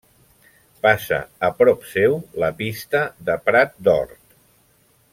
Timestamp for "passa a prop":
0.85-1.85